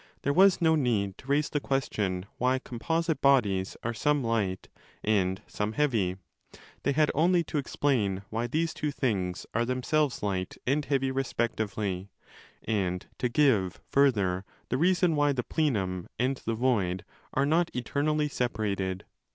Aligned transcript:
there 0.23 0.33
was 0.33 0.57
20 0.57 0.63
no 0.71 0.75
need 0.75 1.15
to 1.19 1.27
raise 1.27 1.51
the 1.51 1.59
question 1.59 2.25
why 2.39 2.57
composite 2.57 3.21
bodies 3.21 3.77
are 3.83 3.93
some 3.93 4.23
light 4.23 4.67
and 5.03 5.43
some 5.45 5.73
heavy; 5.73 6.15
they 6.81 6.91
had 6.91 7.11
only 7.13 7.43
to 7.43 7.59
explain 7.59 8.23
why 8.31 8.47
these 8.47 8.73
two 8.73 8.89
things 8.89 9.45
are 9.53 9.63
themselves 9.63 10.23
light 10.23 10.57
and 10.65 10.85
heavy 10.85 11.11
respectively, 11.11 12.09
and 12.63 13.05
to 13.19 13.29
give, 13.29 13.79
further, 13.91 14.43
the 14.69 14.77
reason 14.79 15.15
why 15.15 15.31
the 15.31 15.43
plenum 15.43 16.07
and 16.17 16.37
the 16.45 16.55
void 16.55 17.05
are 17.35 17.45
not 17.45 17.69
eternally 17.75 18.27
separated. 18.27 19.05